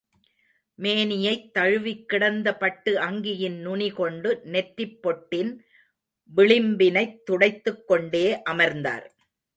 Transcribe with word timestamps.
மேனியைத் 0.79 1.53
தழுவிக் 1.53 2.09
கிடந்த 2.09 2.57
பட்டு 2.57 2.95
அங்கியின் 2.95 3.57
நுனி 3.57 3.89
கொண்டு 3.91 4.41
நெற்றிப் 4.43 4.99
பொட்டின் 5.03 5.51
விளிம்பினைத் 6.35 7.19
துடைத்துக்கொண்டே 7.31 8.41
அமர்ந்தார். 8.41 9.05